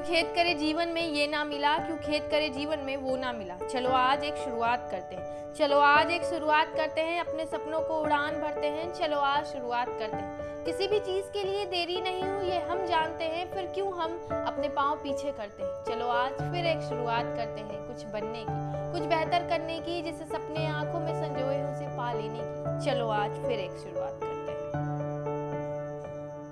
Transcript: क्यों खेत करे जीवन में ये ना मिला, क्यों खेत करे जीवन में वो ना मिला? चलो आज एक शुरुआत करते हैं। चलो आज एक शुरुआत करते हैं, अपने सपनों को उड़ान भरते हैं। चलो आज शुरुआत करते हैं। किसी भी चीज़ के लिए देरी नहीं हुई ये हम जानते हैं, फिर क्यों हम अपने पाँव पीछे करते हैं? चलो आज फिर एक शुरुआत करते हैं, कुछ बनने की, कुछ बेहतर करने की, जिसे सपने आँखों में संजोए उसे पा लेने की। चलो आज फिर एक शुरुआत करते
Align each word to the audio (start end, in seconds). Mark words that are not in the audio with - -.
क्यों 0.00 0.16
खेत 0.16 0.32
करे 0.34 0.54
जीवन 0.54 0.88
में 0.88 1.08
ये 1.08 1.26
ना 1.26 1.44
मिला, 1.44 1.78
क्यों 1.78 1.96
खेत 1.96 2.28
करे 2.30 2.48
जीवन 2.48 2.78
में 2.78 2.96
वो 2.96 3.16
ना 3.16 3.32
मिला? 3.32 3.56
चलो 3.68 3.90
आज 3.90 4.24
एक 4.24 4.36
शुरुआत 4.36 4.88
करते 4.90 5.16
हैं। 5.16 5.54
चलो 5.54 5.78
आज 5.78 6.10
एक 6.10 6.22
शुरुआत 6.22 6.72
करते 6.76 7.00
हैं, 7.00 7.20
अपने 7.20 7.44
सपनों 7.44 7.80
को 7.80 8.00
उड़ान 8.00 8.34
भरते 8.40 8.66
हैं। 8.66 8.92
चलो 8.92 9.16
आज 9.16 9.46
शुरुआत 9.46 9.88
करते 9.88 10.16
हैं। 10.16 10.64
किसी 10.64 10.88
भी 10.88 11.00
चीज़ 11.00 11.26
के 11.26 11.44
लिए 11.44 11.66
देरी 11.66 12.00
नहीं 12.00 12.22
हुई 12.22 12.48
ये 12.48 12.58
हम 12.58 12.86
जानते 12.86 13.24
हैं, 13.24 13.54
फिर 13.54 13.66
क्यों 13.66 13.92
हम 13.92 14.28
अपने 14.46 14.68
पाँव 14.68 14.96
पीछे 14.96 15.32
करते 15.32 15.62
हैं? 15.62 15.84
चलो 15.84 16.08
आज 16.08 16.32
फिर 16.32 16.66
एक 16.66 16.80
शुरुआत 16.80 17.24
करते 17.24 17.60
हैं, 17.60 17.86
कुछ 17.86 18.04
बनने 18.04 18.44
की, 18.48 18.90
कुछ 18.92 19.08
बेहतर 19.08 19.48
करने 19.48 19.80
की, 19.80 20.02
जिसे 20.02 20.24
सपने 20.24 20.66
आँखों 20.66 21.00
में 21.00 21.14
संजोए 21.14 21.62
उसे 21.62 21.96
पा 21.96 22.12
लेने 22.12 22.40
की। 22.42 22.90
चलो 22.90 23.08
आज 23.08 23.30
फिर 23.30 23.58
एक 23.58 23.70
शुरुआत 23.70 24.12
करते 24.12 24.29